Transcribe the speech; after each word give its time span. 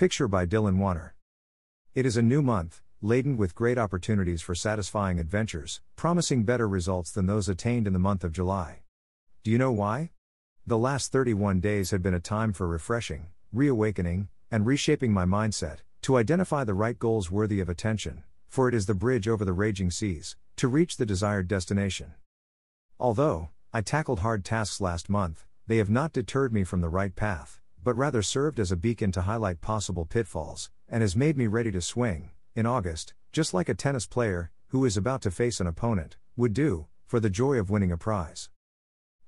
Picture 0.00 0.28
by 0.28 0.46
Dylan 0.46 0.78
Wanner. 0.78 1.14
It 1.94 2.06
is 2.06 2.16
a 2.16 2.22
new 2.22 2.40
month, 2.40 2.80
laden 3.02 3.36
with 3.36 3.54
great 3.54 3.76
opportunities 3.76 4.40
for 4.40 4.54
satisfying 4.54 5.18
adventures, 5.18 5.82
promising 5.94 6.44
better 6.44 6.66
results 6.66 7.10
than 7.10 7.26
those 7.26 7.50
attained 7.50 7.86
in 7.86 7.92
the 7.92 7.98
month 7.98 8.24
of 8.24 8.32
July. 8.32 8.78
Do 9.44 9.50
you 9.50 9.58
know 9.58 9.72
why? 9.72 10.12
The 10.66 10.78
last 10.78 11.12
31 11.12 11.60
days 11.60 11.90
had 11.90 12.02
been 12.02 12.14
a 12.14 12.18
time 12.18 12.54
for 12.54 12.66
refreshing, 12.66 13.26
reawakening, 13.52 14.28
and 14.50 14.64
reshaping 14.64 15.12
my 15.12 15.26
mindset, 15.26 15.80
to 16.00 16.16
identify 16.16 16.64
the 16.64 16.72
right 16.72 16.98
goals 16.98 17.30
worthy 17.30 17.60
of 17.60 17.68
attention, 17.68 18.24
for 18.48 18.70
it 18.70 18.74
is 18.74 18.86
the 18.86 18.94
bridge 18.94 19.28
over 19.28 19.44
the 19.44 19.52
raging 19.52 19.90
seas, 19.90 20.34
to 20.56 20.66
reach 20.66 20.96
the 20.96 21.04
desired 21.04 21.46
destination. 21.46 22.14
Although, 22.98 23.50
I 23.70 23.82
tackled 23.82 24.20
hard 24.20 24.46
tasks 24.46 24.80
last 24.80 25.10
month, 25.10 25.44
they 25.66 25.76
have 25.76 25.90
not 25.90 26.14
deterred 26.14 26.54
me 26.54 26.64
from 26.64 26.80
the 26.80 26.88
right 26.88 27.14
path, 27.14 27.59
but 27.82 27.96
rather 27.96 28.22
served 28.22 28.60
as 28.60 28.70
a 28.70 28.76
beacon 28.76 29.12
to 29.12 29.22
highlight 29.22 29.60
possible 29.60 30.04
pitfalls, 30.04 30.70
and 30.88 31.02
has 31.02 31.16
made 31.16 31.36
me 31.36 31.46
ready 31.46 31.70
to 31.70 31.80
swing, 31.80 32.30
in 32.54 32.66
August, 32.66 33.14
just 33.32 33.54
like 33.54 33.68
a 33.68 33.74
tennis 33.74 34.06
player, 34.06 34.50
who 34.68 34.84
is 34.84 34.96
about 34.96 35.22
to 35.22 35.30
face 35.30 35.60
an 35.60 35.66
opponent, 35.66 36.16
would 36.36 36.52
do, 36.52 36.86
for 37.06 37.20
the 37.20 37.30
joy 37.30 37.58
of 37.58 37.70
winning 37.70 37.92
a 37.92 37.96
prize. 37.96 38.50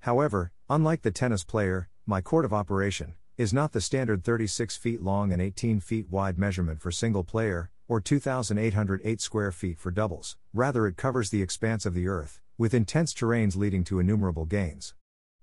However, 0.01 0.53
unlike 0.69 1.03
the 1.03 1.11
tennis 1.11 1.45
player, 1.45 1.89
my 2.07 2.21
court 2.21 2.45
of 2.45 2.53
operation 2.53 3.15
is 3.39 3.53
not 3.53 3.73
the 3.73 3.81
standard 3.81 4.23
36 4.23 4.77
feet 4.77 5.03
long 5.03 5.33
and 5.33 5.41
18 5.41 5.81
feet 5.81 6.11
wide 6.11 6.39
measurement 6.39 6.81
for 6.81 6.91
single 6.91 7.25
player, 7.25 7.71
or 7.89 8.01
2,808 8.01 9.21
square 9.21 9.53
feet 9.53 9.79
for 9.79 9.91
doubles, 9.91 10.37
rather, 10.53 10.87
it 10.87 10.97
covers 10.97 11.31
the 11.31 11.43
expanse 11.43 11.87
of 11.87 11.95
the 11.95 12.09
earth, 12.09 12.41
with 12.59 12.75
intense 12.75 13.15
terrains 13.15 13.57
leading 13.57 13.85
to 13.85 13.99
innumerable 13.99 14.45
gains. 14.45 14.95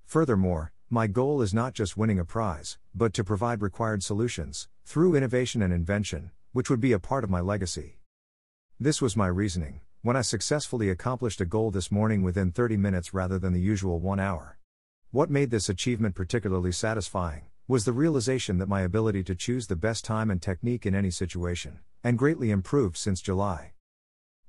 Furthermore, 0.06 0.72
my 0.92 1.06
goal 1.06 1.44
is 1.44 1.54
not 1.54 1.74
just 1.74 1.98
winning 1.98 2.18
a 2.18 2.26
prize, 2.26 2.80
but 2.96 3.14
to 3.14 3.24
provide 3.24 3.62
required 3.62 4.02
solutions, 4.02 4.68
through 4.86 5.16
innovation 5.16 5.62
and 5.62 5.72
invention, 5.72 6.32
which 6.52 6.68
would 6.68 6.80
be 6.80 6.94
a 6.94 7.00
part 7.00 7.24
of 7.24 7.30
my 7.30 7.40
legacy. 7.40 8.00
This 8.80 9.00
was 9.00 9.16
my 9.16 9.28
reasoning, 9.28 9.82
when 10.02 10.16
I 10.16 10.22
successfully 10.22 10.90
accomplished 10.90 11.42
a 11.42 11.46
goal 11.46 11.70
this 11.70 11.92
morning 11.92 12.24
within 12.24 12.52
30 12.52 12.78
minutes 12.78 13.14
rather 13.14 13.38
than 13.38 13.54
the 13.54 13.62
usual 13.62 14.00
one 14.00 14.20
hour. 14.20 14.58
What 15.12 15.30
made 15.30 15.52
this 15.52 15.70
achievement 15.70 16.16
particularly 16.16 16.72
satisfying 16.72 17.44
was 17.68 17.86
the 17.86 17.94
realization 17.94 18.58
that 18.58 18.68
my 18.68 18.82
ability 18.82 19.24
to 19.26 19.36
choose 19.36 19.68
the 19.68 19.76
best 19.76 20.04
time 20.04 20.32
and 20.32 20.42
technique 20.42 20.88
in 20.88 20.96
any 20.96 21.12
situation, 21.12 21.82
and 22.04 22.18
greatly 22.18 22.50
improved 22.50 22.98
since 22.98 23.22
July. 23.22 23.74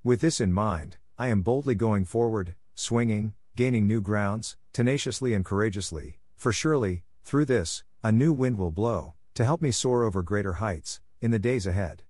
With 0.02 0.22
this 0.22 0.40
in 0.40 0.54
mind, 0.54 0.96
I 1.18 1.28
am 1.28 1.42
boldly 1.42 1.74
going 1.74 2.06
forward, 2.06 2.54
swinging, 2.74 3.34
gaining 3.56 3.86
new 3.86 4.00
grounds, 4.00 4.56
tenaciously 4.72 5.34
and 5.34 5.44
courageously, 5.44 6.19
for 6.40 6.54
surely, 6.54 7.02
through 7.22 7.44
this, 7.44 7.84
a 8.02 8.10
new 8.10 8.32
wind 8.32 8.56
will 8.56 8.70
blow, 8.70 9.12
to 9.34 9.44
help 9.44 9.60
me 9.60 9.70
soar 9.70 10.04
over 10.04 10.22
greater 10.22 10.54
heights, 10.54 10.98
in 11.20 11.32
the 11.32 11.38
days 11.38 11.66
ahead. 11.66 12.02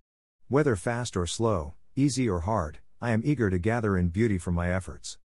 Whether 0.46 0.76
fast 0.76 1.16
or 1.16 1.26
slow, 1.26 1.74
easy 1.96 2.28
or 2.28 2.42
hard, 2.42 2.78
I 3.00 3.10
am 3.10 3.22
eager 3.24 3.50
to 3.50 3.58
gather 3.58 3.96
in 3.96 4.10
beauty 4.10 4.38
from 4.38 4.54
my 4.54 4.72
efforts. 4.72 5.18